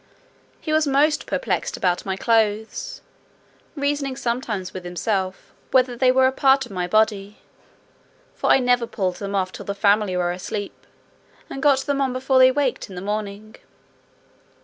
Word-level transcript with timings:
He 0.59 0.73
was 0.73 0.87
most 0.87 1.27
perplexed 1.27 1.77
about 1.77 2.07
my 2.07 2.15
clothes, 2.15 3.01
reasoning 3.75 4.15
sometimes 4.15 4.73
with 4.73 4.83
himself, 4.83 5.53
whether 5.69 5.95
they 5.95 6.11
were 6.11 6.25
a 6.25 6.31
part 6.31 6.65
of 6.65 6.71
my 6.71 6.87
body: 6.87 7.37
for 8.33 8.49
I 8.49 8.57
never 8.57 8.87
pulled 8.87 9.17
them 9.17 9.35
off 9.35 9.51
till 9.51 9.65
the 9.65 9.75
family 9.75 10.17
were 10.17 10.31
asleep, 10.31 10.87
and 11.51 11.61
got 11.61 11.81
them 11.81 12.01
on 12.01 12.13
before 12.13 12.39
they 12.39 12.49
waked 12.49 12.89
in 12.89 12.95
the 12.95 12.99
morning. 13.01 13.57